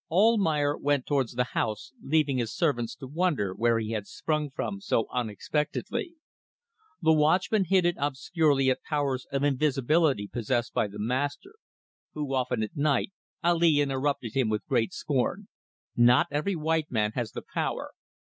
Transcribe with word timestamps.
Almayer 0.09 0.75
went 0.75 1.05
towards 1.05 1.33
the 1.35 1.43
house, 1.53 1.93
leaving 2.01 2.39
his 2.39 2.51
servants 2.51 2.95
to 2.95 3.05
wonder 3.05 3.53
where 3.53 3.77
he 3.77 3.91
had 3.91 4.07
sprung 4.07 4.49
from 4.49 4.81
so 4.81 5.05
unexpectedly. 5.13 6.15
The 7.03 7.13
watchman 7.13 7.65
hinted 7.65 7.97
obscurely 7.99 8.71
at 8.71 8.81
powers 8.81 9.27
of 9.31 9.43
invisibility 9.43 10.27
possessed 10.27 10.73
by 10.73 10.87
the 10.87 10.97
master, 10.97 11.53
who 12.13 12.33
often 12.33 12.63
at 12.63 12.75
night... 12.75 13.11
Ali 13.43 13.79
interrupted 13.79 14.33
him 14.33 14.49
with 14.49 14.65
great 14.65 14.91
scorn. 14.91 15.47
Not 15.95 16.25
every 16.31 16.55
white 16.55 16.89
man 16.89 17.11
has 17.13 17.33
the 17.33 17.43
power. 17.43 17.91